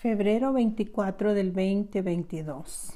Febrero 0.00 0.54
24 0.54 1.34
del 1.34 1.52
2022. 1.52 2.94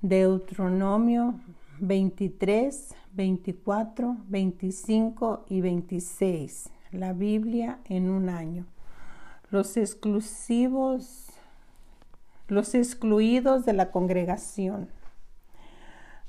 Deuteronomio 0.00 1.38
23, 1.78 2.96
24, 3.12 4.16
25 4.26 5.44
y 5.48 5.60
26. 5.60 6.70
La 6.90 7.12
Biblia 7.12 7.78
en 7.84 8.10
un 8.10 8.28
año. 8.28 8.66
Los 9.50 9.76
exclusivos, 9.76 11.28
los 12.48 12.74
excluidos 12.74 13.64
de 13.64 13.72
la 13.72 13.92
congregación. 13.92 14.88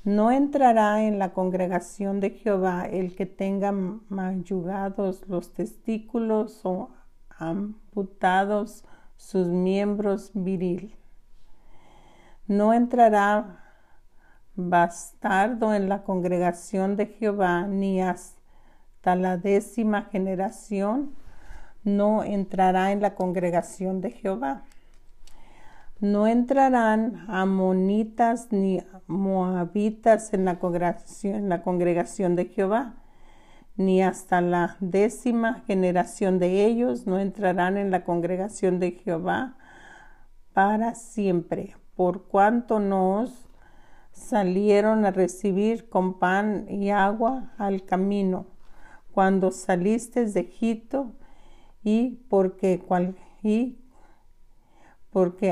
No 0.04 0.30
entrará 0.30 1.02
en 1.02 1.18
la 1.18 1.32
congregación 1.32 2.20
de 2.20 2.30
Jehová 2.30 2.84
el 2.84 3.16
que 3.16 3.26
tenga 3.26 3.72
mayugados 3.72 5.24
los 5.26 5.52
testículos 5.52 6.60
o 6.62 6.90
amputados 7.30 8.84
sus 9.18 9.48
miembros 9.48 10.30
viril. 10.32 10.96
No 12.46 12.72
entrará 12.72 13.62
bastardo 14.54 15.74
en 15.74 15.90
la 15.90 16.02
congregación 16.02 16.96
de 16.96 17.06
Jehová, 17.06 17.66
ni 17.66 18.00
hasta 18.00 19.16
la 19.16 19.36
décima 19.36 20.04
generación 20.04 21.14
no 21.84 22.24
entrará 22.24 22.92
en 22.92 23.02
la 23.02 23.14
congregación 23.14 24.00
de 24.00 24.12
Jehová. 24.12 24.62
No 26.00 26.26
entrarán 26.26 27.26
amonitas 27.28 28.48
ni 28.50 28.82
moabitas 29.08 30.32
en 30.32 30.44
la 30.44 30.58
congregación, 30.58 31.34
en 31.34 31.48
la 31.48 31.62
congregación 31.62 32.36
de 32.36 32.46
Jehová 32.46 32.94
ni 33.78 34.02
hasta 34.02 34.40
la 34.40 34.76
décima 34.80 35.62
generación 35.66 36.38
de 36.40 36.66
ellos 36.66 37.06
no 37.06 37.18
entrarán 37.20 37.78
en 37.78 37.90
la 37.92 38.04
congregación 38.04 38.80
de 38.80 38.90
Jehová 38.90 39.56
para 40.52 40.96
siempre, 40.96 41.76
por 41.94 42.24
cuanto 42.24 42.80
nos 42.80 43.48
salieron 44.10 45.06
a 45.06 45.12
recibir 45.12 45.88
con 45.88 46.18
pan 46.18 46.66
y 46.68 46.90
agua 46.90 47.52
al 47.56 47.84
camino 47.84 48.46
cuando 49.12 49.52
saliste 49.52 50.26
de 50.26 50.40
Egipto 50.40 51.12
y 51.84 52.16
porque, 52.28 52.82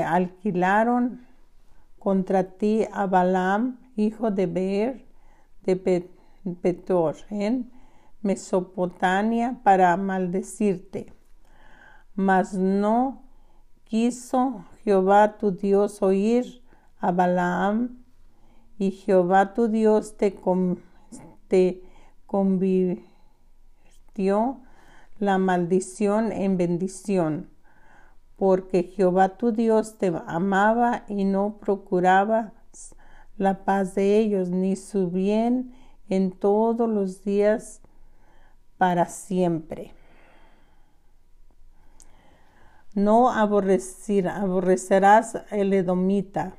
alquilaron 0.03 1.25
contra 1.97 2.43
ti 2.43 2.85
a 2.91 3.07
Balaam, 3.07 3.79
hijo 3.95 4.31
de 4.31 4.47
Beer, 4.47 5.05
de 5.63 6.03
Petor, 6.61 7.15
Mesopotamia 8.21 9.59
para 9.63 9.95
maldecirte. 9.97 11.13
Mas 12.15 12.53
no 12.53 13.23
quiso 13.83 14.65
Jehová 14.83 15.37
tu 15.37 15.51
Dios 15.51 16.01
oír 16.01 16.63
a 16.99 17.11
Balaam, 17.11 18.03
y 18.79 18.91
Jehová 18.91 19.53
tu 19.53 19.67
Dios 19.67 20.17
te, 20.17 20.37
te 21.47 21.83
convirtió 22.25 23.07
la 25.19 25.37
maldición 25.37 26.31
en 26.31 26.57
bendición, 26.57 27.49
porque 28.35 28.83
Jehová 28.83 29.37
tu 29.37 29.51
Dios 29.51 29.97
te 29.97 30.13
amaba 30.27 31.05
y 31.07 31.23
no 31.23 31.57
procuraba 31.59 32.53
la 33.37 33.65
paz 33.65 33.95
de 33.95 34.19
ellos, 34.19 34.49
ni 34.49 34.75
su 34.75 35.09
bien 35.09 35.73
en 36.09 36.31
todos 36.31 36.87
los 36.87 37.23
días 37.23 37.81
para 38.77 39.05
siempre. 39.05 39.93
No 42.93 43.29
aborrecerás 43.29 45.37
el 45.51 45.73
edomita, 45.73 46.53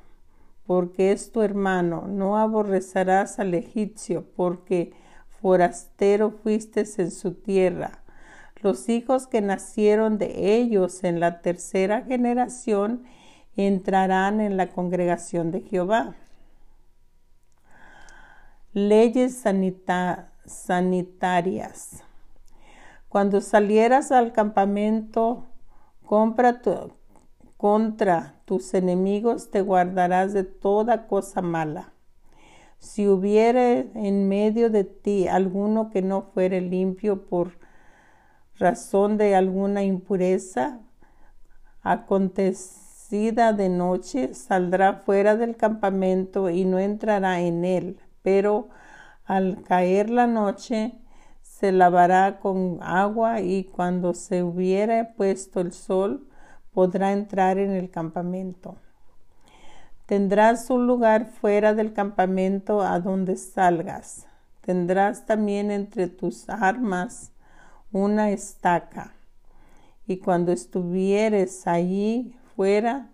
porque 0.67 1.13
es 1.13 1.33
tu 1.33 1.43
hermano. 1.43 2.07
No 2.07 2.39
aborrecerás 2.39 3.39
al 3.39 3.55
egipcio, 3.55 4.25
porque 4.37 4.93
forastero 5.41 6.31
fuiste 6.31 6.85
en 6.99 7.11
su 7.11 7.35
tierra. 7.35 8.03
Los 8.61 8.89
hijos 8.89 9.27
que 9.27 9.41
nacieron 9.41 10.19
de 10.19 10.57
ellos 10.57 11.05
en 11.05 11.21
la 11.21 11.41
tercera 11.41 12.03
generación 12.03 13.05
entrarán 13.57 14.41
en 14.41 14.57
la 14.57 14.69
congregación 14.69 15.51
de 15.51 15.63
Jehová. 15.63 16.15
Leyes 18.73 19.43
sanitarias. 20.47 22.05
Cuando 23.09 23.41
salieras 23.41 24.13
al 24.13 24.33
campamento 24.33 25.47
compra 26.05 26.61
contra 27.57 28.35
tus 28.45 28.75
enemigos, 28.75 29.51
te 29.51 29.63
guardarás 29.63 30.35
de 30.35 30.45
toda 30.45 31.07
cosa 31.07 31.41
mala. 31.41 31.93
Si 32.79 33.09
hubiere 33.09 33.91
en 33.95 34.29
medio 34.29 34.69
de 34.69 34.85
ti 34.85 35.27
alguno 35.27 35.91
que 35.91 36.03
no 36.03 36.23
fuere 36.23 36.61
limpio 36.61 37.27
por 37.27 37.59
razón 38.57 39.17
de 39.17 39.35
alguna 39.35 39.83
impureza, 39.85 40.81
acontecida 41.81 43.55
de 43.55 43.71
noche, 43.71 44.35
saldrá 44.35 44.93
fuera 44.95 45.35
del 45.35 45.57
campamento 45.57 46.51
y 46.51 46.67
no 46.67 46.79
entrará 46.79 47.41
en 47.41 47.65
él, 47.65 47.99
pero 48.23 48.69
al 49.25 49.63
caer 49.63 50.11
la 50.11 50.27
noche 50.27 50.95
se 51.59 51.73
lavará 51.73 52.39
con 52.39 52.79
agua 52.83 53.41
y 53.41 53.65
cuando 53.65 54.15
se 54.15 54.45
hubiere 54.45 55.05
puesto 55.05 55.59
el 55.61 55.73
sol 55.73 56.25
podrá 56.73 57.11
entrar 57.11 57.59
en 57.59 57.73
el 57.73 57.91
campamento. 57.91 58.77
Tendrás 60.07 60.71
un 60.71 60.87
lugar 60.87 61.27
fuera 61.27 61.75
del 61.75 61.93
campamento 61.93 62.81
a 62.83 63.01
donde 63.01 63.37
salgas. 63.37 64.29
Tendrás 64.61 65.27
también 65.27 65.73
entre 65.73 66.07
tus 66.07 66.49
armas 66.49 67.33
una 67.91 68.31
estaca. 68.31 69.15
Y 70.07 70.19
cuando 70.19 70.53
estuvieres 70.53 71.67
allí 71.67 72.37
fuera, 72.55 73.11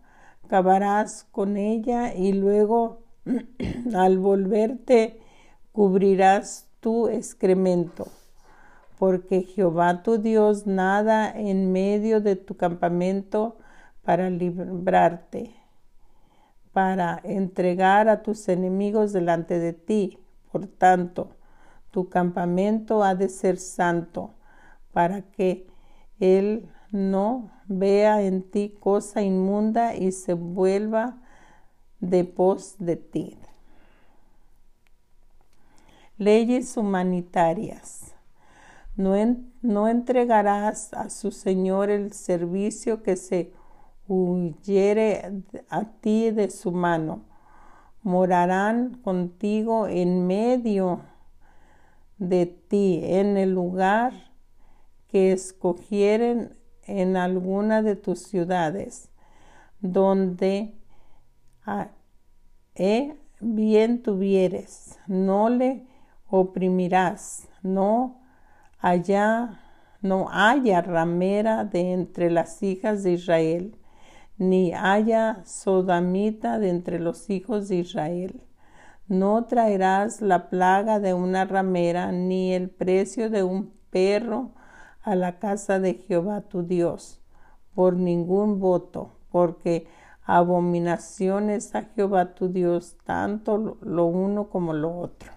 cavarás 0.49 1.25
con 1.33 1.57
ella 1.57 2.13
y 2.13 2.35
luego 2.35 3.05
al 3.95 4.19
volverte 4.19 5.19
cubrirás 5.73 6.69
tu 6.81 7.09
excremento 7.09 8.09
porque 9.05 9.43
Jehová 9.43 10.03
tu 10.03 10.17
Dios 10.17 10.67
nada 10.67 11.31
en 11.31 11.73
medio 11.73 12.23
de 12.23 12.37
tu 12.37 12.57
campamento 12.57 13.59
para 14.03 14.31
librarte, 14.31 15.55
para 16.73 17.21
entregar 17.23 18.09
a 18.09 18.23
tus 18.23 18.49
enemigos 18.49 19.13
delante 19.13 19.59
de 19.59 19.75
ti. 19.75 20.19
Por 20.51 20.69
tanto, 20.69 21.37
tu 21.91 22.09
campamento 22.09 23.05
ha 23.05 23.15
de 23.15 23.29
ser 23.29 23.59
santo, 23.59 24.31
para 24.95 25.21
que 25.21 25.67
Él 26.19 26.67
no 26.91 27.51
vea 27.67 28.23
en 28.23 28.43
ti 28.43 28.75
cosa 28.81 29.21
inmunda 29.21 29.95
y 29.95 30.13
se 30.13 30.33
vuelva 30.33 31.19
de 32.01 32.25
pos 32.25 32.77
de 32.79 32.97
ti. 32.97 33.37
Leyes 36.17 36.79
humanitarias. 36.79 38.14
No, 38.97 39.89
entregarás 39.89 40.95
a 40.95 41.11
su 41.11 41.33
Señor 41.33 41.91
el 41.91 42.13
servicio 42.13 43.03
que 43.03 43.17
se 43.17 43.53
huyere 44.07 45.43
a 45.69 45.85
ti 46.01 46.31
de 46.31 46.49
su 46.51 46.71
mano. 46.71 47.25
Morarán 48.03 48.99
contigo 49.03 49.89
en 49.89 50.27
medio 50.27 51.01
de 52.19 52.47
ti, 52.47 53.01
en 53.03 53.37
el 53.37 53.53
lugar 53.53 54.13
que 55.09 55.33
escogieren 55.33 56.57
en 56.87 57.17
alguna 57.17 57.83
de 57.83 57.97
tus 57.97 58.21
ciudades, 58.21 59.11
donde 59.81 60.75
bien 63.41 64.03
tuvieres, 64.03 64.99
no 65.09 65.49
le 65.49 65.87
oprimirás, 66.29 67.49
no 67.63 68.24
allá 68.85 69.61
no 70.03 70.29
haya 70.31 70.83
ramera 70.83 71.65
de 71.65 71.93
entre 71.93 72.31
las 72.31 72.63
hijas 72.63 73.03
de 73.03 73.13
Israel, 73.13 73.79
ni 74.37 74.75
haya 74.75 75.41
sodamita 75.47 76.59
de 76.59 76.69
entre 76.69 77.01
los 77.01 77.31
hijos 77.31 77.69
de 77.69 77.77
Israel. 77.77 78.43
No 79.09 79.47
traerás 79.47 80.21
la 80.21 80.51
plaga 80.51 81.01
de 81.01 81.15
una 81.15 81.47
ramera, 81.47 82.13
ni 82.13 82.53
el 82.53 82.69
precio 82.69 83.31
de 83.31 83.43
un 83.43 83.73
perro 83.89 84.51
a 85.01 85.15
la 85.15 85.39
casa 85.39 85.81
de 85.81 85.95
Jehová 85.95 86.43
tu 86.43 86.63
Dios, 86.63 87.23
por 87.75 87.97
ningún 87.97 88.61
voto, 88.61 89.13
porque 89.31 89.87
abominaciones 90.25 91.75
a 91.75 91.85
Jehová 91.85 92.35
tu 92.35 92.49
Dios, 92.49 92.99
tanto 93.05 93.79
lo 93.81 94.05
uno 94.05 94.51
como 94.51 94.75
lo 94.75 94.95
otro. 94.99 95.34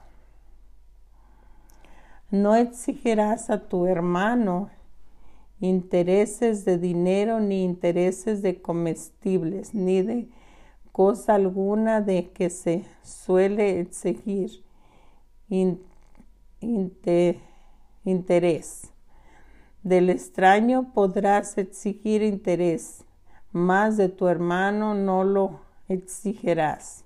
No 2.30 2.56
exigirás 2.56 3.50
a 3.50 3.70
tu 3.70 3.86
hermano 3.86 4.70
intereses 5.62 6.66
de 6.66 6.78
dinero, 6.78 7.40
ni 7.40 7.64
intereses 7.64 8.42
de 8.42 8.62
comestibles, 8.62 9.74
ni 9.74 10.02
de 10.02 10.28
cosa 10.92 11.36
alguna 11.36 12.02
de 12.02 12.32
que 12.32 12.50
se 12.50 12.84
suele 13.02 13.80
exigir 13.80 14.62
interés. 18.04 18.92
Del 19.84 20.10
extraño 20.10 20.92
podrás 20.94 21.58
exigir 21.58 22.22
interés, 22.24 23.06
mas 23.54 23.96
de 23.96 24.10
tu 24.10 24.28
hermano 24.28 24.94
no 24.96 25.24
lo 25.24 25.62
exigirás, 25.88 27.06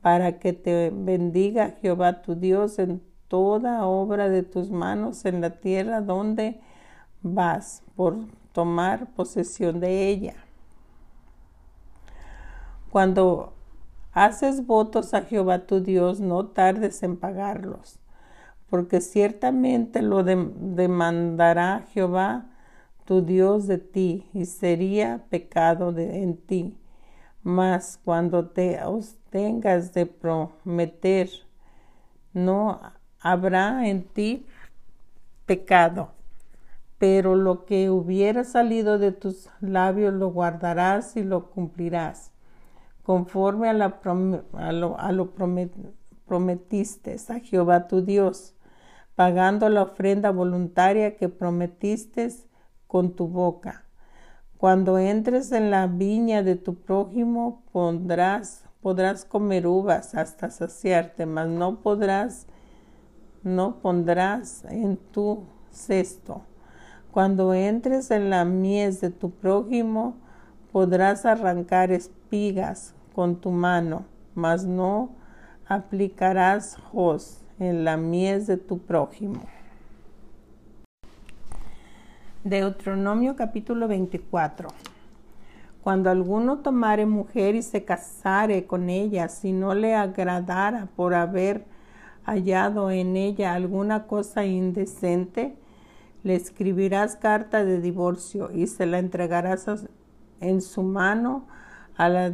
para 0.00 0.38
que 0.38 0.52
te 0.52 0.90
bendiga 0.90 1.72
Jehová 1.82 2.22
tu 2.22 2.36
Dios 2.36 2.78
en 2.78 3.02
toda 3.32 3.86
obra 3.86 4.28
de 4.28 4.42
tus 4.42 4.70
manos 4.70 5.24
en 5.24 5.40
la 5.40 5.48
tierra 5.48 6.02
donde 6.02 6.60
vas 7.22 7.82
por 7.96 8.18
tomar 8.52 9.06
posesión 9.14 9.80
de 9.80 10.10
ella. 10.10 10.34
Cuando 12.90 13.54
haces 14.12 14.66
votos 14.66 15.14
a 15.14 15.22
Jehová 15.22 15.66
tu 15.66 15.80
Dios, 15.80 16.20
no 16.20 16.48
tardes 16.48 17.02
en 17.02 17.16
pagarlos, 17.16 17.98
porque 18.68 19.00
ciertamente 19.00 20.02
lo 20.02 20.24
demandará 20.24 21.86
Jehová 21.88 22.50
tu 23.06 23.22
Dios 23.22 23.66
de 23.66 23.78
ti 23.78 24.28
y 24.34 24.44
sería 24.44 25.24
pecado 25.30 25.96
en 25.96 26.36
ti. 26.36 26.76
Mas 27.42 27.98
cuando 28.04 28.50
te 28.50 28.78
tengas 29.30 29.94
de 29.94 30.04
prometer, 30.04 31.30
no 32.34 32.78
habrá 33.22 33.86
en 33.88 34.04
ti 34.04 34.46
pecado 35.46 36.10
pero 37.02 37.34
lo 37.34 37.64
que 37.64 37.90
hubiera 37.90 38.44
salido 38.44 38.96
de 38.96 39.10
tus 39.10 39.50
labios 39.60 40.14
lo 40.14 40.28
guardarás 40.28 41.16
y 41.16 41.24
lo 41.24 41.50
cumplirás, 41.50 42.30
conforme 43.02 43.68
a, 43.68 43.72
lo, 43.72 45.34
prometiste 46.24 47.16
a 47.28 47.40
Jehová 47.40 47.88
tu 47.88 48.04
Dios, 48.04 48.54
pagando 49.16 49.68
la 49.68 49.82
ofrenda 49.82 50.30
voluntaria 50.30 51.16
que 51.16 51.28
prometiste 51.28 52.28
con 52.86 53.16
tu 53.16 53.26
boca. 53.26 53.84
Cuando 54.56 54.96
entres 54.96 55.50
en 55.50 55.72
la 55.72 55.88
viña 55.88 56.44
de 56.44 56.54
tu 56.54 56.76
prójimo, 56.76 57.64
podrás 57.72 59.24
comer 59.24 59.66
uvas 59.66 60.14
hasta 60.14 60.50
saciarte, 60.52 61.26
mas 61.26 61.48
no 61.48 61.80
podrás, 61.80 62.46
no 63.42 63.76
pondrás 63.76 64.64
en 64.66 64.96
tu 64.96 65.44
cesto 65.70 66.42
cuando 67.12 67.52
entres 67.52 68.10
en 68.10 68.30
la 68.30 68.46
mies 68.46 69.02
de 69.02 69.10
tu 69.10 69.30
prójimo, 69.32 70.16
podrás 70.72 71.26
arrancar 71.26 71.92
espigas 71.92 72.94
con 73.14 73.36
tu 73.36 73.50
mano, 73.50 74.06
mas 74.34 74.64
no 74.64 75.10
aplicarás 75.68 76.78
hoz 76.90 77.44
en 77.58 77.84
la 77.84 77.98
mies 77.98 78.46
de 78.46 78.56
tu 78.56 78.78
prójimo. 78.78 79.42
Deuteronomio 82.44 83.36
capítulo 83.36 83.88
24. 83.88 84.70
Cuando 85.82 86.08
alguno 86.08 86.60
tomare 86.60 87.04
mujer 87.04 87.56
y 87.56 87.62
se 87.62 87.84
casare 87.84 88.64
con 88.64 88.88
ella, 88.88 89.28
si 89.28 89.52
no 89.52 89.74
le 89.74 89.94
agradara 89.94 90.88
por 90.96 91.12
haber 91.12 91.66
hallado 92.24 92.90
en 92.90 93.16
ella 93.16 93.54
alguna 93.54 94.06
cosa 94.06 94.44
indecente, 94.44 95.56
le 96.22 96.34
escribirás 96.34 97.16
carta 97.16 97.64
de 97.64 97.80
divorcio 97.80 98.50
y 98.52 98.66
se 98.66 98.86
la 98.86 98.98
entregarás 98.98 99.66
en 100.40 100.60
su 100.60 100.82
mano 100.82 101.46
a 101.96 102.08
la 102.08 102.30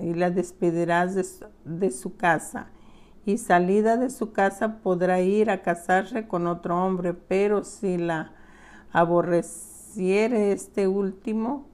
y 0.00 0.14
la 0.14 0.30
despedirás 0.30 1.14
de, 1.64 1.90
su 1.90 2.16
casa. 2.16 2.68
Y 3.24 3.38
salida 3.38 3.96
de 3.96 4.10
su 4.10 4.32
casa 4.32 4.78
podrá 4.78 5.20
ir 5.20 5.50
a 5.50 5.62
casarse 5.62 6.28
con 6.28 6.46
otro 6.46 6.82
hombre, 6.82 7.14
pero 7.14 7.64
si 7.64 7.96
la 7.98 8.32
aborreciere 8.92 10.52
este 10.52 10.88
último 10.88 11.66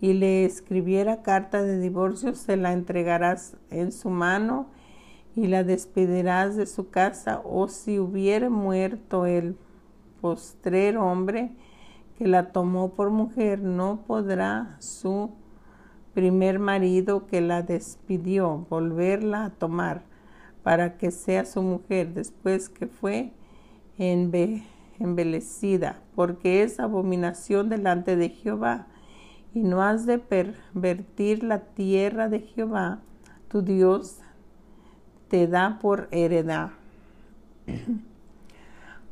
y 0.00 0.14
le 0.14 0.44
escribiera 0.44 1.22
carta 1.22 1.62
de 1.62 1.78
divorcio, 1.78 2.34
se 2.34 2.56
la 2.56 2.72
entregarás 2.72 3.56
en 3.70 3.92
su 3.92 4.10
mano 4.10 4.68
y 5.38 5.46
la 5.46 5.62
despedirás 5.62 6.56
de 6.56 6.66
su 6.66 6.90
casa, 6.90 7.40
o 7.44 7.68
si 7.68 8.00
hubiere 8.00 8.48
muerto 8.48 9.24
él 9.24 9.56
postrer 10.20 10.96
hombre 10.96 11.52
que 12.16 12.26
la 12.26 12.50
tomó 12.50 12.88
por 12.94 13.10
mujer 13.10 13.60
no 13.60 14.00
podrá 14.04 14.74
su 14.80 15.30
primer 16.12 16.58
marido 16.58 17.28
que 17.28 17.40
la 17.40 17.62
despidió 17.62 18.66
volverla 18.68 19.44
a 19.44 19.50
tomar 19.50 20.02
para 20.64 20.98
que 20.98 21.12
sea 21.12 21.44
su 21.44 21.62
mujer 21.62 22.14
después 22.14 22.68
que 22.68 22.88
fue 22.88 23.30
embelecida, 24.98 26.02
porque 26.16 26.64
es 26.64 26.80
abominación 26.80 27.68
delante 27.68 28.16
de 28.16 28.30
Jehová, 28.30 28.88
y 29.54 29.62
no 29.62 29.82
has 29.82 30.04
de 30.04 30.18
pervertir 30.18 31.44
la 31.44 31.60
tierra 31.60 32.28
de 32.28 32.40
Jehová, 32.40 33.02
tu 33.46 33.62
Dios 33.62 34.18
te 35.28 35.46
da 35.46 35.78
por 35.80 36.08
heredad. 36.10 36.70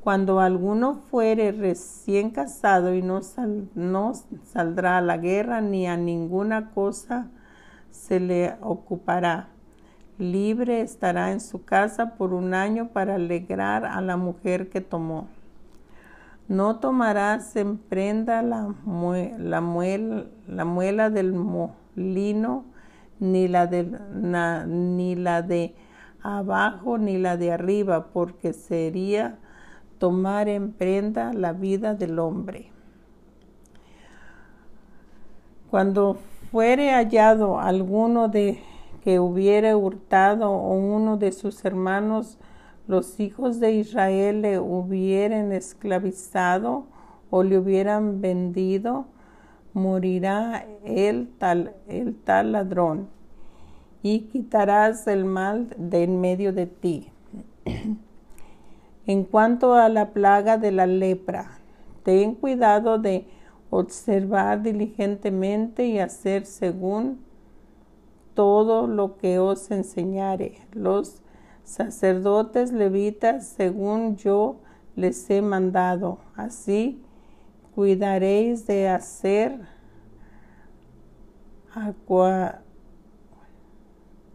Cuando 0.01 0.41
alguno 0.41 0.95
fuere 1.11 1.51
recién 1.53 2.31
casado 2.31 2.95
y 2.95 3.03
no, 3.03 3.21
no 3.75 4.13
saldrá 4.45 4.99
a 4.99 5.01
la 5.01 5.17
guerra 5.17 5.61
ni 5.61 5.87
a 5.89 5.97
ninguna 5.97 6.71
cosa 6.71 7.29
se 7.91 8.21
le 8.21 8.55
ocupará. 8.61 9.49
Libre 10.19 10.81
estará 10.81 11.33
en 11.33 11.41
su 11.41 11.65
casa 11.65 12.15
por 12.15 12.33
un 12.33 12.55
año 12.55 12.89
para 12.89 13.17
alegrar 13.17 13.85
a 13.85 14.01
la 14.01 14.17
mujer 14.17 14.71
que 14.71 14.81
tomó. 14.81 15.27
No 16.49 16.77
tomarás 16.77 17.57
en 17.57 17.77
prenda 17.77 18.41
la, 18.43 18.75
la, 18.87 19.61
la 20.47 20.65
muela 20.65 21.11
del 21.11 21.33
molino, 21.33 22.65
ni 23.19 23.49
la, 23.49 23.67
ni 24.67 25.17
la 25.17 25.43
de 25.43 25.75
abajo, 26.27 26.99
ni 26.99 27.19
la 27.19 27.37
de 27.37 27.53
arriba, 27.53 28.09
porque 28.13 28.53
sería 28.53 29.39
tomar 29.99 30.49
en 30.49 30.73
prenda 30.73 31.33
la 31.33 31.53
vida 31.53 31.95
del 31.95 32.19
hombre. 32.19 32.71
Cuando 35.71 36.19
fuere 36.51 36.91
hallado 36.93 37.59
alguno 37.61 38.29
de 38.29 38.61
que 39.03 39.21
hubiere 39.21 39.75
hurtado 39.75 40.51
o 40.51 40.75
uno 40.75 41.17
de 41.17 41.33
sus 41.33 41.65
hermanos, 41.65 42.39
los 42.89 43.21
hijos 43.21 43.61
de 43.61 43.73
Israel 43.73 44.43
le 44.43 44.59
hubieran 44.59 45.53
esclavizado 45.53 46.87
o 47.31 47.43
le 47.43 47.59
hubieran 47.59 48.21
vendido, 48.21 49.07
morirá 49.75 50.67
el 50.85 51.29
tal, 51.39 51.75
el 51.89 52.15
tal 52.17 52.53
ladrón 52.53 53.16
y 54.07 54.21
quitarás 54.21 55.09
el 55.09 55.25
mal 55.25 55.75
de 55.77 56.05
en 56.05 56.21
medio 56.21 56.53
de 56.53 56.67
ti. 56.67 57.11
En 59.09 59.23
cuanto 59.23 59.75
a 59.75 59.89
la 59.89 60.11
plaga 60.11 60.59
de 60.59 60.73
la 60.73 60.87
lepra, 60.87 61.59
ten 62.03 62.35
cuidado 62.35 62.99
de 62.99 63.25
observar 63.71 64.63
diligentemente 64.63 65.87
y 65.87 66.01
hacer 66.01 66.45
según 66.45 67.21
todo 68.35 68.89
lo 68.89 69.17
que 69.17 69.39
os 69.39 69.71
enseñare. 69.71 70.59
Los 70.73 71.23
sacerdotes 71.63 72.73
levitas, 72.73 73.47
según 73.47 74.17
yo 74.17 74.57
les 74.97 75.31
he 75.31 75.41
mandado, 75.41 76.19
así 76.35 77.01
cuidaréis 77.77 78.67
de 78.67 78.89
hacer 78.89 79.61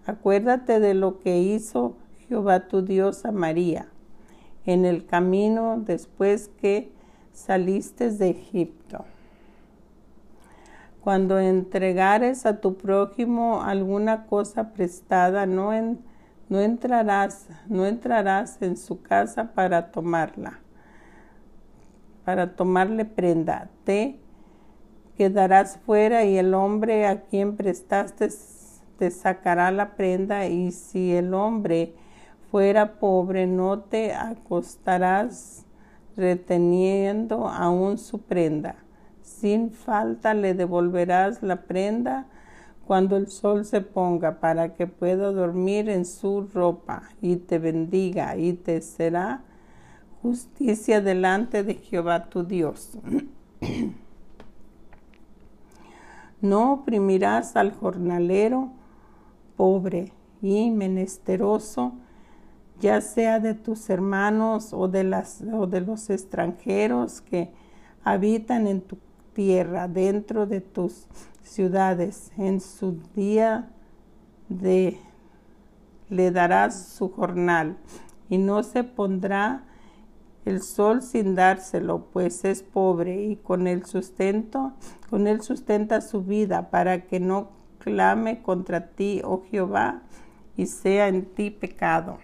acuérdate 0.06 0.80
de 0.80 0.94
lo 0.94 1.20
que 1.20 1.40
hizo 1.40 1.98
Jehová 2.28 2.68
tu 2.68 2.82
Dios 2.82 3.26
a 3.26 3.32
María 3.32 3.88
en 4.66 4.86
el 4.86 5.06
camino 5.06 5.78
después 5.80 6.50
que 6.60 6.92
saliste 7.34 8.12
de 8.12 8.30
Egipto. 8.30 9.06
Cuando 11.02 11.40
entregares 11.40 12.46
a 12.46 12.62
tu 12.62 12.78
prójimo 12.78 13.64
alguna 13.64 14.28
cosa 14.28 14.72
prestada, 14.72 15.48
no, 15.48 15.72
no, 16.48 16.60
entrarás, 16.60 17.48
no 17.68 17.88
entrarás 17.88 18.62
en 18.62 18.78
su 18.78 19.02
casa 19.02 19.52
para 19.54 19.92
tomarla, 19.92 20.60
para 22.24 22.56
tomarle 22.56 23.06
prenda. 23.06 23.68
Te 23.84 24.20
quedarás 25.18 25.80
fuera 25.86 26.24
y 26.24 26.38
el 26.38 26.54
hombre 26.54 27.08
a 27.08 27.22
quien 27.22 27.56
prestaste 27.56 28.30
te 29.02 29.10
sacará 29.10 29.72
la 29.72 29.96
prenda 29.96 30.46
y 30.46 30.72
si 30.72 31.12
el 31.12 31.34
hombre 31.34 31.96
fuera 32.52 33.00
pobre, 33.00 33.48
no 33.48 33.80
te 33.80 34.14
acostarás 34.14 35.66
reteniendo 36.16 37.48
aún 37.48 37.98
su 37.98 38.22
prenda. 38.22 38.76
Sin 39.24 39.72
falta 39.72 40.36
le 40.36 40.54
devolverás 40.54 41.42
la 41.42 41.64
prenda 41.64 42.28
cuando 42.86 43.18
el 43.18 43.26
sol 43.32 43.66
se 43.66 43.82
ponga 43.82 44.40
para 44.40 44.76
que 44.76 44.86
pueda 44.86 45.32
dormir 45.32 45.90
en 45.90 46.06
su 46.06 46.48
ropa 46.54 47.02
y 47.24 47.38
te 47.38 47.58
bendiga 47.58 48.38
y 48.38 48.54
te 48.54 48.82
será 48.82 49.42
justicia 50.22 51.02
delante 51.02 51.64
de 51.64 51.74
Jehová 51.74 52.26
tu 52.26 52.44
Dios. 52.44 53.00
no 56.42 56.74
oprimirás 56.74 57.56
al 57.56 57.72
jornalero 57.72 58.70
pobre 59.62 60.12
y 60.42 60.72
menesteroso, 60.72 61.94
ya 62.80 63.00
sea 63.00 63.40
de 63.40 63.54
tus 63.54 63.92
hermanos 63.92 64.74
o 64.74 64.88
de, 64.88 65.04
las, 65.04 65.44
o 65.54 65.68
de 65.68 65.82
los 65.82 66.10
extranjeros 66.10 67.22
que 67.22 67.54
habitan 68.04 68.66
en 68.66 68.82
tu 68.82 68.98
tierra, 69.34 69.88
dentro 69.88 70.48
de 70.48 70.62
tus 70.62 71.06
ciudades. 71.44 72.32
En 72.40 72.60
su 72.60 72.98
día 73.16 73.70
de 74.50 74.98
le 76.10 76.32
darás 76.32 76.88
su 76.88 77.12
jornal 77.12 77.78
y 78.30 78.40
no 78.40 78.64
se 78.64 78.84
pondrá 78.84 79.64
el 80.44 80.64
sol 80.64 81.04
sin 81.04 81.36
dárselo, 81.36 82.08
pues 82.12 82.46
es 82.46 82.64
pobre 82.64 83.26
y 83.26 83.36
con 83.36 83.68
el 83.68 83.86
sustento, 83.86 84.72
con 85.12 85.28
él 85.28 85.42
sustenta 85.42 86.02
su 86.02 86.24
vida 86.24 86.72
para 86.72 87.06
que 87.06 87.20
no 87.20 87.61
clame 87.84 88.42
contra 88.42 88.88
ti, 88.88 89.22
oh 89.24 89.44
Jehová, 89.50 90.02
y 90.56 90.68
sea 90.68 91.08
en 91.08 91.26
ti 91.26 91.50
pecado. 91.50 92.20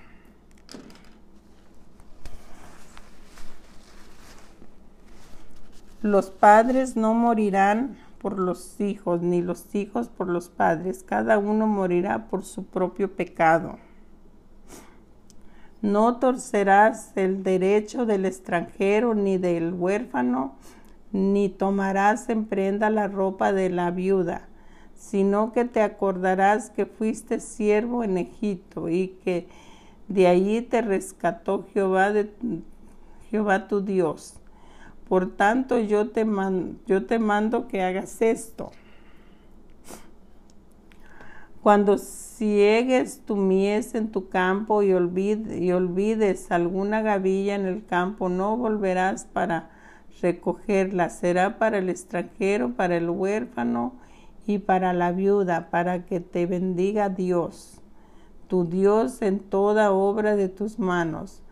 Los 6.01 6.29
padres 6.29 6.95
no 6.95 7.13
morirán 7.13 7.97
por 8.19 8.37
los 8.37 8.79
hijos, 8.79 9.21
ni 9.21 9.41
los 9.41 9.73
hijos 9.73 10.09
por 10.09 10.27
los 10.29 10.49
padres. 10.49 11.03
Cada 11.03 11.37
uno 11.37 11.65
morirá 11.65 12.27
por 12.27 12.43
su 12.43 12.65
propio 12.65 13.15
pecado. 13.15 13.77
No 15.81 16.17
torcerás 16.17 17.11
el 17.15 17.43
derecho 17.43 18.05
del 18.05 18.25
extranjero 18.25 19.15
ni 19.15 19.37
del 19.37 19.73
huérfano, 19.73 20.55
ni 21.11 21.49
tomarás 21.49 22.29
en 22.29 22.45
prenda 22.45 22.89
la 22.89 23.07
ropa 23.07 23.51
de 23.53 23.69
la 23.69 23.91
viuda 23.91 24.47
sino 24.97 25.53
que 25.53 25.63
te 25.65 25.81
acordarás 25.81 26.69
que 26.69 26.85
fuiste 26.85 27.39
siervo 27.39 28.03
en 28.03 28.17
Egipto 28.17 28.89
y 28.89 29.09
que 29.23 29.47
de 30.07 30.27
allí 30.27 30.61
te 30.61 30.81
rescató 30.81 31.65
Jehová, 31.73 32.11
de, 32.11 32.31
Jehová 33.29 33.67
tu 33.67 33.81
Dios. 33.81 34.39
Por 35.07 35.35
tanto, 35.35 35.79
yo 35.79 36.09
te, 36.09 36.25
yo 36.85 37.05
te 37.05 37.19
mando 37.19 37.67
que 37.67 37.81
hagas 37.81 38.21
esto. 38.21 38.71
Cuando 41.61 41.97
ciegues 41.97 43.21
tu 43.25 43.35
mies 43.35 43.93
en 43.95 44.11
tu 44.11 44.29
campo 44.29 44.83
y, 44.83 44.89
y 44.89 45.71
olvides 45.71 46.51
alguna 46.51 47.01
gavilla 47.01 47.55
en 47.55 47.65
el 47.65 47.85
campo, 47.85 48.29
no 48.29 48.57
volverás 48.57 49.25
para 49.25 49.69
recogerla. 50.21 51.09
Será 51.09 51.57
para 51.57 51.77
el 51.77 51.89
extranjero, 51.89 52.73
para 52.73 52.97
el 52.97 53.09
huérfano 53.09 53.93
y 54.47 54.59
para 54.59 54.93
la 54.93 55.11
viuda, 55.11 55.69
para 55.69 56.05
que 56.05 56.21
te 56.21 56.45
bendiga 56.45 57.09
Dios, 57.09 57.81
tu 58.47 58.63
Dios 58.63 59.21
en 59.21 59.39
toda 59.39 59.91
obra 59.91 60.37
de 60.37 60.47
tus 60.47 60.79
manos. 60.79 61.43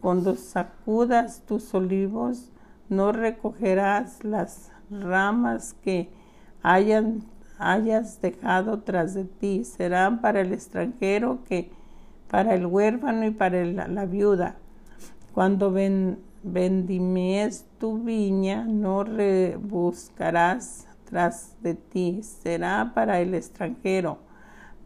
Cuando 0.00 0.36
sacudas 0.36 1.40
tus 1.46 1.72
olivos, 1.72 2.52
no 2.90 3.12
recogerás 3.12 4.22
las 4.22 4.70
ramas 4.90 5.74
que 5.82 6.10
hayan, 6.62 7.24
hayas 7.58 8.20
dejado 8.20 8.80
tras 8.80 9.14
de 9.14 9.24
ti. 9.24 9.64
Serán 9.64 10.20
para 10.20 10.42
el 10.42 10.52
extranjero 10.52 11.38
que 11.48 11.70
para 12.30 12.54
el 12.54 12.66
huérfano 12.66 13.24
y 13.24 13.30
para 13.30 13.64
la 13.64 14.04
viuda. 14.04 14.56
Cuando 15.32 15.72
ven, 15.72 16.18
bendimies 16.42 17.64
tu 17.78 18.04
viña, 18.04 18.66
no 18.66 19.02
rebuscarás 19.02 20.86
de 21.10 21.74
ti 21.74 22.22
será 22.22 22.92
para 22.94 23.20
el 23.20 23.34
extranjero, 23.34 24.18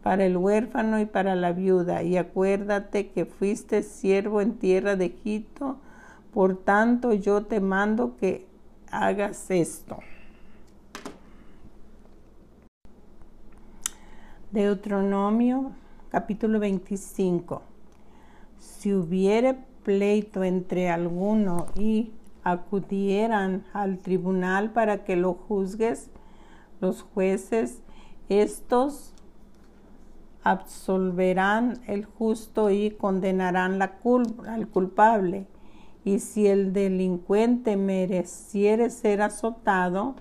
para 0.03 0.25
el 0.25 0.37
huérfano 0.37 0.99
y 0.99 1.05
para 1.05 1.35
la 1.35 1.53
viuda. 1.53 2.03
Y 2.03 2.17
acuérdate 2.17 3.09
que 3.09 3.25
fuiste 3.25 3.83
siervo 3.83 4.41
en 4.41 4.53
tierra 4.53 4.95
de 4.95 5.05
Egipto, 5.05 5.77
por 6.33 6.55
tanto 6.57 7.13
yo 7.13 7.45
te 7.45 7.59
mando 7.59 8.15
que 8.17 8.45
hagas 8.91 9.49
esto. 9.49 9.99
Deuteronomio 14.51 15.71
capítulo 16.09 16.59
25. 16.59 17.61
Si 18.59 18.93
hubiere 18.93 19.55
pleito 19.83 20.43
entre 20.43 20.89
alguno 20.89 21.67
y 21.75 22.11
acudieran 22.43 23.65
al 23.73 23.99
tribunal 23.99 24.71
para 24.71 25.03
que 25.03 25.15
lo 25.15 25.33
juzgues, 25.33 26.09
los 26.81 27.01
jueces, 27.01 27.81
estos 28.29 29.13
absolverán 30.43 31.81
el 31.87 32.05
justo 32.05 32.69
y 32.69 32.91
condenarán 32.91 33.79
la 33.79 33.97
al 34.47 34.67
culpable. 34.67 35.47
Y 36.05 36.19
si 36.19 36.47
el 36.47 36.73
delincuente 36.73 37.75
mereciere 37.75 38.89
ser 38.89 39.21
azotado, 39.21 40.15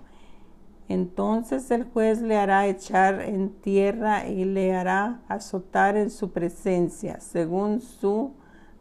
entonces 0.88 1.70
el 1.70 1.84
juez 1.84 2.20
le 2.20 2.36
hará 2.36 2.66
echar 2.66 3.20
en 3.20 3.50
tierra 3.50 4.26
y 4.26 4.44
le 4.44 4.74
hará 4.74 5.20
azotar 5.28 5.96
en 5.96 6.10
su 6.10 6.30
presencia, 6.30 7.20
según 7.20 7.80
su 7.80 8.32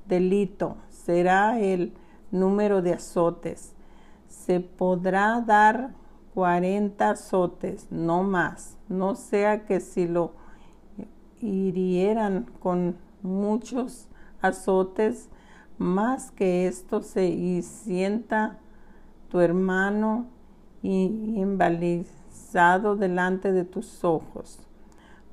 delito. 0.07 0.77
Será 0.89 1.59
el 1.59 1.93
número 2.31 2.81
de 2.81 2.93
azotes. 2.93 3.73
Se 4.27 4.59
podrá 4.59 5.41
dar 5.41 5.93
40 6.33 7.09
azotes, 7.09 7.87
no 7.91 8.23
más. 8.23 8.77
No 8.89 9.15
sea 9.15 9.65
que 9.65 9.79
si 9.79 10.07
lo 10.07 10.33
hirieran 11.41 12.49
con 12.59 12.97
muchos 13.21 14.07
azotes, 14.41 15.29
más 15.77 16.31
que 16.31 16.67
esto 16.67 17.01
se 17.01 17.27
y 17.27 17.61
sienta 17.61 18.59
tu 19.29 19.39
hermano 19.39 20.27
y 20.81 21.39
invalizado 21.39 22.95
delante 22.95 23.51
de 23.51 23.65
tus 23.65 24.03
ojos. 24.03 24.59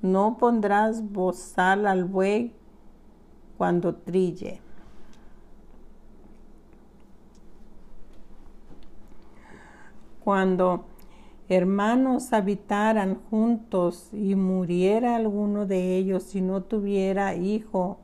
No 0.03 0.37
pondrás 0.37 1.13
bozal 1.13 1.87
al 1.87 2.05
buey 2.05 2.55
cuando 3.57 3.95
trille. 3.95 4.64
Cuando 10.25 10.87
hermanos 11.51 12.33
habitaran 12.33 13.21
juntos 13.29 14.09
y 14.15 14.35
muriera 14.37 15.17
alguno 15.17 15.67
de 15.67 15.99
ellos 15.99 16.35
y 16.35 16.41
no 16.41 16.63
tuviera 16.63 17.35
hijo, 17.35 18.01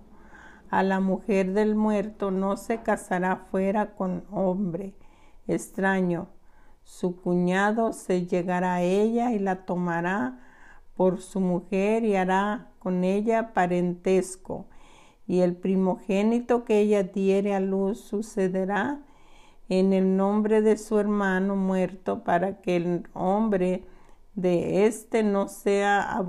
a 0.69 0.83
la 0.83 1.01
mujer 1.01 1.55
del 1.55 1.75
muerto 1.75 2.31
no 2.31 2.59
se 2.59 2.83
casará 2.83 3.47
fuera 3.51 3.95
con 3.95 4.25
hombre 4.31 4.93
extraño. 5.49 6.29
Su 6.85 7.17
cuñado 7.17 7.95
se 7.95 8.27
llegará 8.27 8.75
a 8.75 8.83
ella 8.83 9.33
y 9.33 9.39
la 9.39 9.65
tomará 9.65 10.41
por 10.95 11.23
su 11.23 11.41
mujer 11.41 12.05
y 12.05 12.17
hará 12.17 12.71
con 12.79 13.03
ella 13.03 13.55
parentesco. 13.55 14.67
Y 15.27 15.41
el 15.41 15.57
primogénito 15.57 16.67
que 16.67 16.81
ella 16.81 17.03
diere 17.03 17.55
a 17.55 17.61
luz 17.61 17.99
sucederá 17.99 19.01
en 19.71 19.93
el 19.93 20.17
nombre 20.17 20.63
de 20.63 20.77
su 20.77 20.99
hermano 20.99 21.55
muerto 21.55 22.25
para 22.25 22.61
que 22.61 22.75
el 22.77 23.09
hombre 23.15 23.85
de 24.35 24.87
éste 24.87 25.23
no 25.23 25.47
sea 25.47 26.21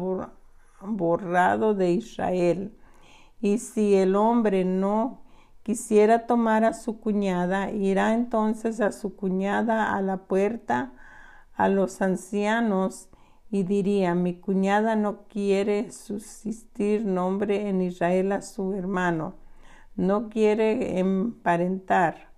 borrado 0.79 1.73
de 1.73 1.91
Israel. 1.91 2.77
Y 3.41 3.57
si 3.57 3.95
el 3.95 4.15
hombre 4.15 4.63
no 4.63 5.23
quisiera 5.63 6.27
tomar 6.27 6.63
a 6.63 6.73
su 6.73 6.99
cuñada, 6.99 7.71
irá 7.71 8.13
entonces 8.13 8.79
a 8.79 8.91
su 8.91 9.15
cuñada 9.15 9.95
a 9.95 10.01
la 10.01 10.17
puerta 10.17 10.93
a 11.55 11.67
los 11.67 12.01
ancianos 12.03 13.09
y 13.49 13.63
diría, 13.63 14.13
mi 14.13 14.39
cuñada 14.39 14.95
no 14.95 15.23
quiere 15.27 15.91
subsistir 15.91 17.05
nombre 17.05 17.69
en 17.69 17.81
Israel 17.81 18.33
a 18.33 18.43
su 18.43 18.73
hermano, 18.73 19.33
no 19.95 20.29
quiere 20.29 20.99
emparentar 20.99 22.30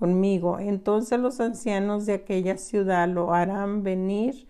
conmigo. 0.00 0.58
Entonces 0.58 1.20
los 1.20 1.38
ancianos 1.40 2.06
de 2.06 2.14
aquella 2.14 2.56
ciudad 2.56 3.08
lo 3.08 3.34
harán 3.34 3.84
venir 3.84 4.48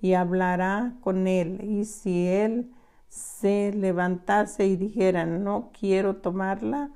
y 0.00 0.14
hablará 0.14 0.94
con 1.02 1.26
él. 1.26 1.60
Y 1.62 1.84
si 1.84 2.28
él 2.28 2.70
se 3.08 3.72
levantase 3.72 4.66
y 4.66 4.76
dijera, 4.76 5.26
no 5.26 5.70
quiero 5.78 6.16
tomarla, 6.16 6.90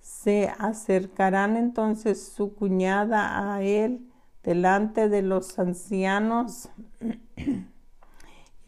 Se 0.00 0.52
acercarán 0.58 1.56
entonces 1.56 2.32
su 2.34 2.54
cuñada 2.54 3.54
a 3.54 3.62
él 3.62 4.10
delante 4.42 5.08
de 5.08 5.22
los 5.22 5.58
ancianos, 5.60 6.70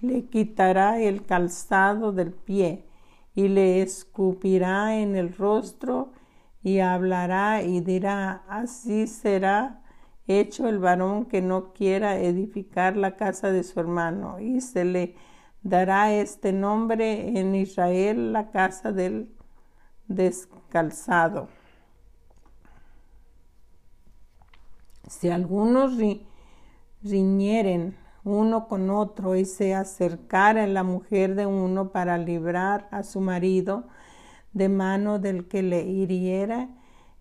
le 0.01 0.27
quitará 0.27 1.01
el 1.01 1.25
calzado 1.25 2.13
del 2.13 2.33
pie 2.33 2.85
y 3.35 3.49
le 3.49 3.83
escupirá 3.83 4.97
en 4.97 5.17
el 5.17 5.35
rostro 5.35 6.13
y 6.65 6.81
hablará 6.81 7.63
y 7.63 7.81
dirá, 7.83 8.43
así 8.49 9.07
será 9.07 9.83
hecho 10.27 10.67
el 10.67 10.79
varón 10.79 11.27
que 11.27 11.43
no 11.43 11.75
quiera 11.75 12.19
edificar 12.19 12.97
la 12.97 13.17
casa 13.17 13.53
de 13.53 13.63
su 13.63 13.79
hermano, 13.79 14.41
y 14.41 14.63
se 14.63 14.87
le 14.87 15.15
dará 15.63 16.13
este 16.13 16.55
nombre 16.55 17.39
en 17.39 17.55
Israel, 17.55 18.33
la 18.33 18.51
casa 18.51 18.93
del 18.93 19.31
descalzado. 20.09 21.49
Si 25.07 25.29
algunos 25.29 25.99
riñeren 27.03 27.95
uno 28.25 28.69
con 28.69 28.89
otro 28.89 29.37
y 29.37 29.45
se 29.45 29.75
acercara 29.75 30.67
la 30.67 30.83
mujer 30.83 31.35
de 31.35 31.45
uno 31.45 31.91
para 31.91 32.17
librar 32.17 32.89
a 32.91 33.03
su 33.03 33.21
marido 33.21 33.85
de 34.55 34.69
mano 34.69 35.19
del 35.19 35.47
que 35.47 35.63
le 35.63 35.83
hiriera 35.83 36.69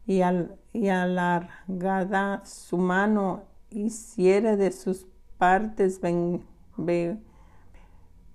y, 0.05 0.21
al, 0.21 0.57
y 0.71 0.87
alargada 0.89 2.45
su 2.45 2.77
mano 2.77 3.43
hiciera 3.69 4.55
de 4.55 4.71
sus 4.71 5.07
partes 5.37 5.99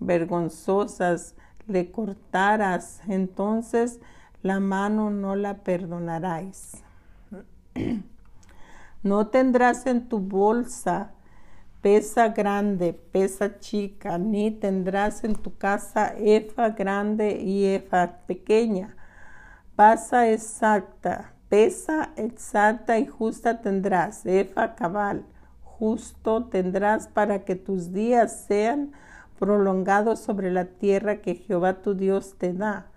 vergonzosas 0.01 1.35
le 1.67 1.91
cortaras, 1.91 3.01
entonces 3.09 4.01
la 4.43 4.59
mano 4.61 5.11
no 5.11 5.37
la 5.37 5.59
perdonaráis. 5.59 6.83
No 9.05 9.29
tendrás 9.29 9.87
en 9.87 10.09
tu 10.09 10.19
bolsa 10.19 11.13
pesa 11.81 12.29
grande, 12.29 12.93
pesa 12.93 13.59
chica, 13.61 14.19
ni 14.19 14.51
tendrás 14.51 15.25
en 15.25 15.35
tu 15.35 15.57
casa 15.57 16.15
efa 16.19 16.71
grande 16.71 17.41
y 17.41 17.67
efa 17.67 18.21
pequeña. 18.27 18.97
Pasa 19.77 20.29
exacta, 20.31 21.35
pesa 21.49 22.11
exacta 22.17 22.99
y 22.99 23.07
justa 23.07 23.61
tendrás, 23.61 24.27
efa 24.27 24.75
cabal, 24.75 25.25
justo 25.63 26.47
tendrás 26.47 27.07
para 27.07 27.45
que 27.45 27.55
tus 27.55 27.93
días 27.93 28.45
sean 28.47 28.93
prolongados 29.39 30.19
sobre 30.19 30.51
la 30.51 30.65
tierra 30.65 31.23
que 31.23 31.37
Jehová 31.37 31.81
tu 31.81 31.95
Dios 31.95 32.35
te 32.39 32.53
da, 32.53 32.91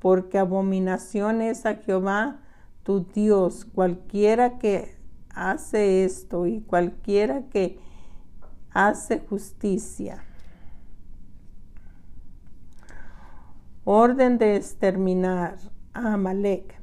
porque 0.00 0.38
abominación 0.38 1.40
es 1.40 1.64
a 1.64 1.76
Jehová 1.76 2.40
tu 2.82 3.06
Dios, 3.06 3.64
cualquiera 3.64 4.58
que 4.58 4.98
hace 5.34 6.04
esto 6.04 6.46
y 6.46 6.60
cualquiera 6.60 7.42
que 7.50 7.78
hace 8.78 9.18
justicia. 9.18 10.22
Orden 13.82 14.38
de 14.38 14.54
exterminar 14.54 15.56
a 15.94 16.12
Amalek. 16.12 16.80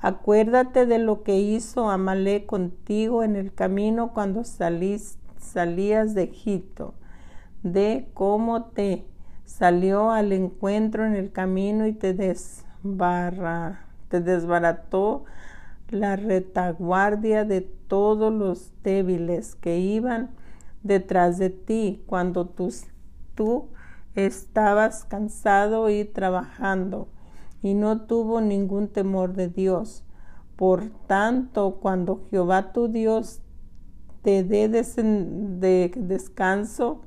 Acuérdate 0.00 0.84
de 0.84 0.98
lo 0.98 1.22
que 1.22 1.38
hizo 1.38 1.88
Amalek 1.88 2.44
contigo 2.44 3.22
en 3.22 3.36
el 3.36 3.54
camino 3.54 4.12
cuando 4.12 4.44
salías 4.44 5.16
de 6.14 6.24
Egipto, 6.24 6.92
de 7.62 8.10
cómo 8.12 8.64
te 8.64 9.06
salió 9.46 10.10
al 10.10 10.30
encuentro 10.32 11.06
en 11.06 11.14
el 11.14 11.32
camino 11.32 11.86
y 11.86 11.94
te, 11.94 12.12
te 12.12 12.34
desbarató 14.20 15.24
la 15.88 16.16
retaguardia 16.16 17.46
de 17.46 17.62
todos 17.62 18.30
los 18.30 18.74
débiles 18.82 19.54
que 19.54 19.78
iban 19.78 20.41
detrás 20.82 21.38
de 21.38 21.50
ti 21.50 22.02
cuando 22.06 22.46
tú, 22.46 22.72
tú 23.34 23.68
estabas 24.14 25.04
cansado 25.04 25.90
y 25.90 26.04
trabajando 26.04 27.08
y 27.62 27.74
no 27.74 28.02
tuvo 28.02 28.40
ningún 28.40 28.88
temor 28.88 29.34
de 29.34 29.48
Dios. 29.48 30.04
Por 30.56 30.90
tanto, 31.06 31.78
cuando 31.80 32.26
Jehová 32.30 32.72
tu 32.72 32.88
Dios 32.88 33.40
te 34.22 34.44
dé 34.44 34.68
de 34.68 35.92
descanso 35.96 37.02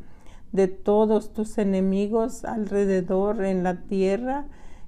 de 0.52 0.68
todos 0.68 1.34
tus 1.34 1.58
enemigos 1.58 2.46
alrededor 2.46 3.44
en 3.44 3.64
la 3.64 3.84
tierra 3.84 4.46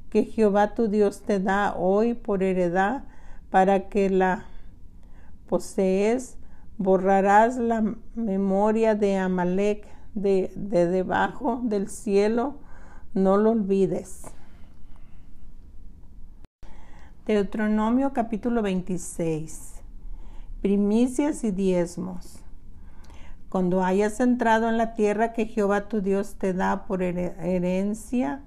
que 0.09 0.23
Jehová 0.23 0.73
tu 0.73 0.87
Dios 0.87 1.21
te 1.21 1.39
da 1.39 1.75
hoy 1.75 2.13
por 2.13 2.43
heredad, 2.43 3.03
para 3.49 3.87
que 3.89 4.09
la 4.09 4.45
posees, 5.47 6.37
borrarás 6.77 7.57
la 7.57 7.95
memoria 8.15 8.95
de 8.95 9.17
Amalek 9.17 9.87
de, 10.13 10.51
de 10.55 10.87
debajo 10.87 11.61
del 11.63 11.89
cielo, 11.89 12.55
no 13.13 13.37
lo 13.37 13.51
olvides. 13.51 14.25
Deuteronomio 17.25 18.13
capítulo 18.13 18.61
26. 18.61 19.81
Primicias 20.61 21.43
y 21.43 21.51
diezmos. 21.51 22.39
Cuando 23.49 23.83
hayas 23.83 24.19
entrado 24.19 24.69
en 24.69 24.77
la 24.77 24.93
tierra 24.93 25.33
que 25.33 25.45
Jehová 25.45 25.87
tu 25.87 26.01
Dios 26.01 26.35
te 26.35 26.53
da 26.53 26.85
por 26.85 27.01
herencia, 27.03 28.43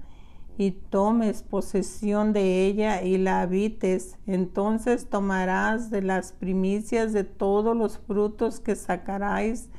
y 0.60 0.72
tomes 0.72 1.42
posesión 1.42 2.34
de 2.34 2.66
ella 2.66 3.02
y 3.02 3.16
la 3.16 3.40
habites, 3.40 4.18
entonces 4.26 5.08
tomarás 5.08 5.88
de 5.88 6.02
las 6.02 6.34
primicias 6.34 7.14
de 7.14 7.24
todos 7.24 7.74
los 7.74 7.96
frutos 7.96 8.60
que 8.60 8.76
sacaráis 8.76 9.70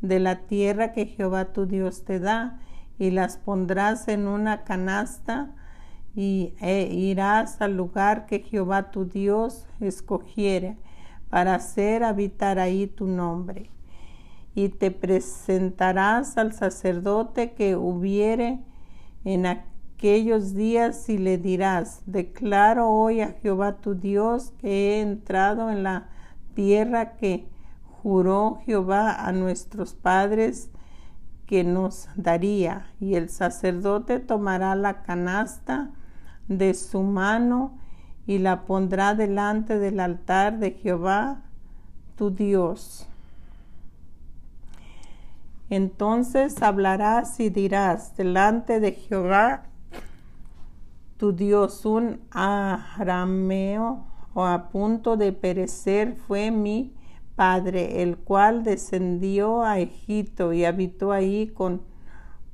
de 0.00 0.20
la 0.20 0.46
tierra 0.46 0.94
que 0.94 1.04
Jehová 1.04 1.52
tu 1.52 1.66
Dios 1.66 2.06
te 2.06 2.18
da, 2.18 2.58
y 2.98 3.10
las 3.10 3.36
pondrás 3.36 4.08
en 4.08 4.26
una 4.26 4.64
canasta, 4.64 5.54
y 6.16 6.54
e 6.62 6.88
irás 6.90 7.60
al 7.60 7.76
lugar 7.76 8.24
que 8.24 8.38
Jehová 8.38 8.90
tu 8.90 9.04
Dios 9.04 9.66
escogiere, 9.80 10.78
para 11.28 11.56
hacer 11.56 12.04
habitar 12.04 12.58
ahí 12.58 12.86
tu 12.86 13.06
nombre. 13.06 13.70
Y 14.54 14.70
te 14.70 14.92
presentarás 14.92 16.38
al 16.38 16.54
sacerdote 16.54 17.52
que 17.52 17.76
hubiere 17.76 18.60
en 19.26 19.44
aquel 19.44 19.71
aquellos 20.02 20.54
días 20.54 21.08
y 21.08 21.16
le 21.16 21.38
dirás, 21.38 22.02
declaro 22.06 22.90
hoy 22.90 23.20
a 23.20 23.34
Jehová 23.34 23.76
tu 23.76 23.94
Dios 23.94 24.52
que 24.58 24.66
he 24.96 25.00
entrado 25.00 25.70
en 25.70 25.84
la 25.84 26.08
tierra 26.54 27.12
que 27.12 27.46
juró 28.02 28.58
Jehová 28.66 29.14
a 29.14 29.30
nuestros 29.30 29.94
padres 29.94 30.70
que 31.46 31.62
nos 31.62 32.08
daría. 32.16 32.90
Y 32.98 33.14
el 33.14 33.28
sacerdote 33.28 34.18
tomará 34.18 34.74
la 34.74 35.04
canasta 35.04 35.92
de 36.48 36.74
su 36.74 37.02
mano 37.04 37.78
y 38.26 38.38
la 38.38 38.62
pondrá 38.62 39.14
delante 39.14 39.78
del 39.78 40.00
altar 40.00 40.58
de 40.58 40.72
Jehová 40.72 41.42
tu 42.16 42.32
Dios. 42.32 43.06
Entonces 45.70 46.60
hablarás 46.60 47.38
y 47.38 47.50
dirás 47.50 48.16
delante 48.16 48.80
de 48.80 48.90
Jehová 48.90 49.68
Dios, 51.30 51.84
un 51.84 52.20
arameo 52.32 54.06
a 54.34 54.70
punto 54.72 55.16
de 55.16 55.32
perecer 55.32 56.16
fue 56.16 56.50
mi 56.50 56.92
padre, 57.36 58.02
el 58.02 58.16
cual 58.16 58.64
descendió 58.64 59.62
a 59.62 59.78
Egipto 59.78 60.52
y 60.52 60.64
habitó 60.64 61.12
ahí 61.12 61.46
con 61.46 61.82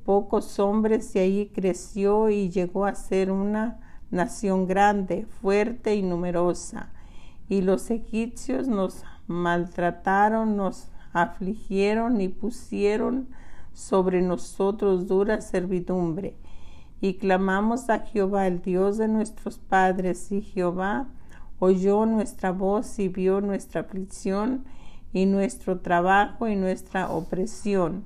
pocos 0.05 0.59
hombres 0.59 1.15
y 1.15 1.19
allí 1.19 1.47
creció 1.47 2.29
y 2.29 2.49
llegó 2.49 2.85
a 2.85 2.93
ser 2.93 3.31
una 3.31 3.79
nación 4.11 4.67
grande, 4.67 5.25
fuerte 5.41 5.95
y 5.95 6.03
numerosa. 6.03 6.91
Y 7.47 7.61
los 7.61 7.89
egipcios 7.89 8.67
nos 8.67 9.03
maltrataron, 9.25 10.55
nos 10.55 10.89
afligieron 11.13 12.21
y 12.21 12.27
pusieron 12.27 13.29
sobre 13.73 14.21
nosotros 14.21 15.07
dura 15.07 15.41
servidumbre 15.41 16.35
y 17.01 17.15
clamamos 17.15 17.89
a 17.89 17.99
Jehová, 17.99 18.47
el 18.47 18.61
Dios 18.61 18.97
de 18.97 19.07
nuestros 19.07 19.57
padres, 19.57 20.31
y 20.31 20.41
Jehová 20.41 21.07
oyó 21.59 22.05
nuestra 22.05 22.51
voz 22.51 22.99
y 22.99 23.07
vio 23.07 23.41
nuestra 23.41 23.81
aflicción 23.81 24.65
y 25.13 25.25
nuestro 25.25 25.79
trabajo 25.79 26.47
y 26.47 26.55
nuestra 26.55 27.09
opresión. 27.09 28.03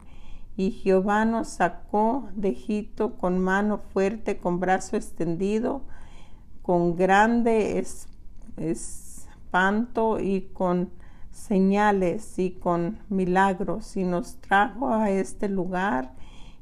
Y 0.56 0.72
Jehová 0.72 1.26
nos 1.26 1.48
sacó 1.48 2.30
de 2.36 2.50
Egipto 2.50 3.16
con 3.16 3.40
mano 3.40 3.80
fuerte, 3.80 4.38
con 4.38 4.60
brazo 4.60 4.96
extendido, 4.96 5.82
con 6.62 6.96
grande 6.96 7.84
espanto 8.58 10.20
y 10.20 10.42
con 10.54 10.92
señales 11.32 12.38
y 12.38 12.52
con 12.52 13.00
milagros, 13.10 13.98
y 13.98 14.04
nos 14.04 14.36
trajo 14.36 14.94
a 14.94 15.10
este 15.10 15.50
lugar 15.50 16.14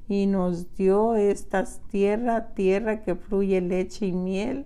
y 0.07 0.25
nos 0.25 0.75
dio 0.75 1.15
esta 1.15 1.65
tierra, 1.89 2.53
tierra 2.53 3.01
que 3.01 3.15
fluye 3.15 3.61
leche 3.61 4.07
y 4.07 4.11
miel, 4.11 4.65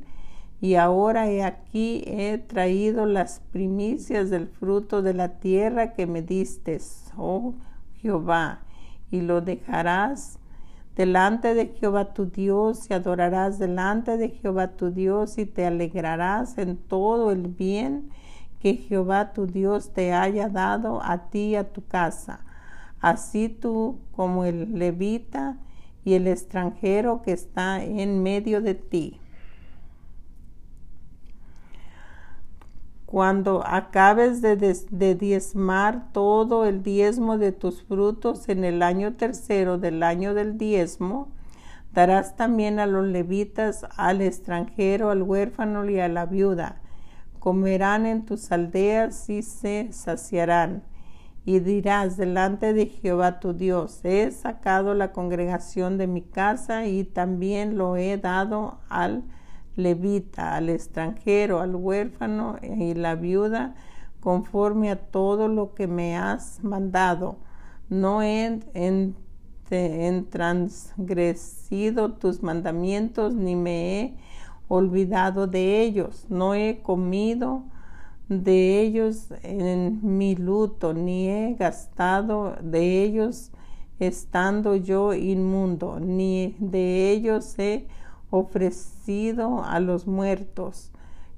Y 0.62 0.76
ahora 0.76 1.30
he 1.30 1.44
aquí 1.44 2.04
he 2.08 2.38
traído 2.38 3.06
las 3.06 3.42
primicias 3.52 4.30
del 4.30 4.48
fruto 4.48 5.02
de 5.02 5.14
la 5.14 5.40
tierra 5.40 5.94
que 5.94 6.08
me 6.08 6.22
diste, 6.22 6.80
oh 7.18 7.54
Jehová, 8.02 8.62
y 9.12 9.22
lo 9.22 9.42
dejarás 9.42 10.40
delante 10.96 11.54
de 11.54 11.68
Jehová 11.68 12.14
tu 12.14 12.26
Dios 12.26 12.90
y 12.90 12.94
adorarás 12.94 13.60
delante 13.60 14.18
de 14.18 14.30
Jehová 14.30 14.70
tu 14.70 14.92
Dios 14.92 15.38
y 15.38 15.46
te 15.46 15.66
alegrarás 15.66 16.58
en 16.58 16.78
todo 16.78 17.32
el 17.32 17.48
bien 17.48 18.10
que 18.60 18.76
Jehová 18.76 19.34
tu 19.34 19.46
Dios 19.46 19.92
te 19.94 20.14
haya 20.14 20.50
dado 20.50 21.02
a 21.04 21.30
ti 21.30 21.50
y 21.50 21.56
a 21.56 21.72
tu 21.72 21.86
casa. 21.86 22.46
Así 23.06 23.50
tú 23.50 24.00
como 24.16 24.46
el 24.46 24.80
levita 24.80 25.60
y 26.04 26.16
el 26.16 26.26
extranjero 26.26 27.22
que 27.22 27.34
está 27.34 27.84
en 27.84 28.24
medio 28.24 28.62
de 28.62 28.74
ti. 28.74 29.22
Cuando 33.06 33.62
acabes 33.64 34.42
de, 34.42 35.16
diezmar 35.20 36.12
todo 36.14 36.66
el 36.66 36.82
diezmo 36.82 37.38
de 37.38 37.52
tus 37.52 37.84
frutos 37.84 38.50
en 38.50 38.64
el 38.64 38.82
año 38.82 39.14
tercero 39.14 39.78
del 39.78 40.02
año 40.02 40.34
del 40.34 40.58
diezmo, 40.58 41.28
darás 41.94 42.36
también 42.36 42.80
a 42.80 42.88
los 42.88 43.06
levitas, 43.06 43.86
al 43.98 44.24
extranjero, 44.24 45.12
al 45.12 45.22
huérfano 45.22 45.88
y 45.88 46.00
a 46.00 46.08
la 46.08 46.26
viuda. 46.26 46.82
Comerán 47.38 48.08
en 48.08 48.26
tus 48.26 48.52
aldeas 48.52 49.30
y 49.30 49.44
se 49.44 49.90
saciarán. 49.92 50.95
Y 51.46 51.60
dirás 51.60 52.18
delante 52.18 52.74
de 52.74 52.88
Jehová 52.88 53.40
tu 53.40 53.54
Dios, 53.54 54.00
he 54.04 54.32
sacado 54.32 54.96
la 54.96 55.12
congregación 55.12 55.98
de 56.00 56.08
mi 56.08 56.24
casa 56.24 56.88
y 56.88 57.04
también 57.04 57.78
lo 57.78 57.98
he 57.98 58.18
dado 58.18 58.80
al 58.90 59.24
levita, 59.76 60.56
al 60.56 60.70
extranjero, 60.70 61.60
al 61.60 61.76
huérfano 61.76 62.58
y 62.62 62.94
la 62.94 63.16
viuda, 63.16 63.76
conforme 64.20 64.90
a 64.90 64.96
todo 64.96 65.48
lo 65.48 65.74
que 65.76 65.88
me 65.88 66.18
has 66.18 66.64
mandado. 66.64 67.38
No 67.90 68.22
he 68.24 68.60
en, 68.74 69.16
transgresido 70.30 72.14
tus 72.14 72.42
mandamientos, 72.42 73.36
ni 73.36 73.56
me 73.56 74.02
he 74.02 74.18
olvidado 74.68 75.48
de 75.48 75.82
ellos. 75.82 76.26
No 76.30 76.56
he 76.56 76.82
comido 76.82 77.64
de 78.30 78.82
ellos 78.82 79.28
en 79.44 80.00
mi 80.18 80.36
luto, 80.36 80.94
ni 80.94 81.30
he 81.30 81.54
gastado 81.54 82.56
de 82.62 83.04
ellos 83.04 83.52
estando 84.00 84.76
yo 84.76 85.14
inmundo, 85.14 86.00
ni 86.00 86.56
de 86.60 87.12
ellos 87.12 87.58
he 87.60 87.88
ofrecido 88.30 89.64
a 89.64 89.80
los 89.80 90.08
muertos. 90.08 90.92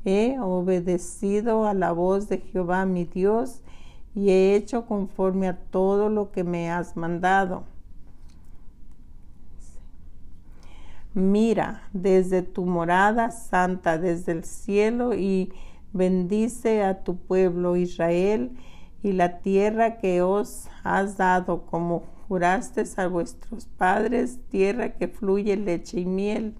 He 0.05 0.39
obedecido 0.39 1.65
a 1.65 1.73
la 1.73 1.91
voz 1.91 2.29
de 2.29 2.39
Jehová 2.39 2.85
mi 2.85 3.03
Dios 3.03 3.61
y 4.15 4.29
he 4.29 4.55
hecho 4.55 4.85
conforme 4.85 5.47
a 5.47 5.57
todo 5.57 6.09
lo 6.09 6.31
que 6.31 6.43
me 6.43 6.71
has 6.71 6.95
mandado. 6.95 7.63
Mira 11.13 11.83
desde 11.93 12.41
tu 12.43 12.65
morada 12.65 13.31
santa, 13.31 13.97
desde 13.97 14.31
el 14.31 14.43
cielo, 14.43 15.15
y 15.15 15.51
bendice 15.97 16.83
a 16.83 17.03
tu 17.03 17.17
pueblo 17.17 17.75
Israel 17.75 18.51
y 19.03 19.11
la 19.13 19.39
tierra 19.39 19.97
que 19.97 20.21
os 20.21 20.69
has 20.83 21.17
dado, 21.17 21.65
como 21.65 22.03
juraste 22.27 22.83
a 22.97 23.07
vuestros 23.07 23.65
padres, 23.65 24.39
tierra 24.49 24.93
que 24.93 25.07
fluye 25.07 25.57
leche 25.57 25.99
y 25.99 26.05
miel 26.05 26.55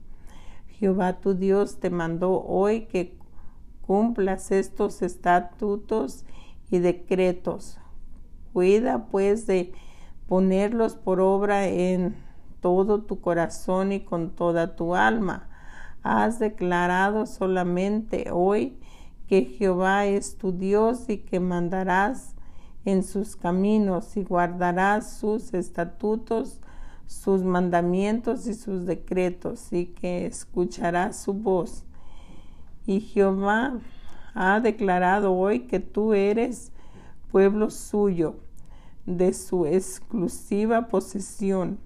Jehová 0.80 1.14
tu 1.14 1.34
Dios 1.34 1.80
te 1.80 1.90
mandó 1.90 2.44
hoy 2.46 2.82
que 2.82 3.18
cumplas 3.82 4.52
estos 4.52 5.02
estatutos 5.02 6.24
y 6.70 6.78
decretos. 6.78 7.80
Cuida 8.54 9.08
pues 9.08 9.48
de 9.48 9.74
ponerlos 10.28 10.96
por 10.96 11.20
obra 11.20 11.68
en 11.68 12.16
todo 12.62 13.02
tu 13.02 13.22
corazón 13.22 13.92
y 13.92 14.02
con 14.02 14.30
toda 14.30 14.76
tu 14.76 14.94
alma. 14.94 15.50
Has 16.04 16.38
declarado 16.38 17.26
solamente 17.26 18.30
hoy 18.32 18.78
que 19.28 19.46
Jehová 19.46 20.06
es 20.06 20.38
tu 20.38 20.52
Dios 20.52 21.10
y 21.10 21.18
que 21.18 21.40
mandarás 21.40 22.36
en 22.86 23.04
sus 23.04 23.36
caminos 23.36 24.16
y 24.18 24.24
guardarás 24.24 25.18
sus 25.18 25.54
estatutos 25.54 26.62
sus 27.08 27.42
mandamientos 27.42 28.48
y 28.48 28.54
sus 28.54 28.86
decretos 28.86 29.72
y 29.72 29.88
que 29.88 30.26
escuchará 30.26 31.14
su 31.14 31.34
voz. 31.34 31.86
Y 32.86 33.00
Jehová 33.00 33.80
ha 34.34 34.60
declarado 34.60 35.34
hoy 35.34 35.62
que 35.62 35.80
tú 35.80 36.14
eres 36.14 36.72
pueblo 37.32 37.70
suyo, 37.72 38.36
de 39.06 39.34
su 39.34 39.66
exclusiva 39.66 40.88
posesión, 40.88 41.80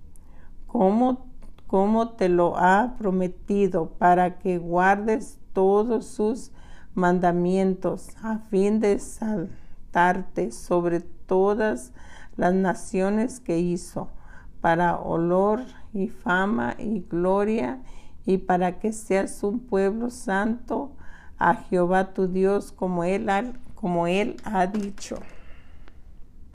como, 0.66 1.28
como 1.68 2.10
te 2.10 2.30
lo 2.30 2.58
ha 2.58 2.96
prometido, 2.98 3.92
para 4.00 4.40
que 4.40 4.58
guardes 4.58 5.40
todos 5.54 6.06
sus 6.06 6.52
mandamientos, 6.94 8.10
a 8.22 8.40
fin 8.40 8.80
de 8.80 9.00
saltarte 9.00 10.52
sobre 10.52 11.02
todas 11.02 11.94
las 12.38 12.54
naciones 12.54 13.40
que 13.40 13.60
hizo 13.60 14.10
para 14.62 14.98
olor 14.98 15.62
y 15.94 16.08
fama 16.08 16.76
y 16.78 17.06
gloria, 17.10 17.80
y 18.26 18.38
para 18.38 18.80
que 18.80 18.94
seas 18.94 19.44
un 19.44 19.60
pueblo 19.60 20.10
santo 20.10 20.92
a 21.40 21.56
Jehová 21.56 22.14
tu 22.14 22.28
Dios 22.28 22.72
como 22.72 23.04
él, 23.04 23.28
como 23.74 24.06
él 24.06 24.36
ha 24.44 24.68
dicho. 24.68 25.18